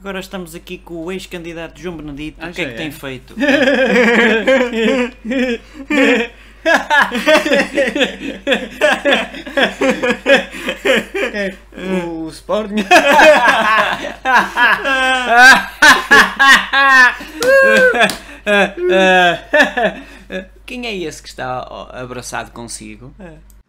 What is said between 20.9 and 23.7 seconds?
esse que está abraçado consigo? É.